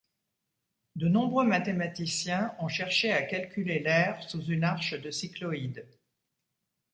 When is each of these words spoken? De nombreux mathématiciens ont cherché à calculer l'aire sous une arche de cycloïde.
De 0.95 1.07
nombreux 1.07 1.45
mathématiciens 1.45 2.55
ont 2.57 2.67
cherché 2.67 3.11
à 3.11 3.21
calculer 3.21 3.77
l'aire 3.77 4.27
sous 4.27 4.41
une 4.45 4.63
arche 4.63 4.95
de 4.99 5.11
cycloïde. 5.11 5.87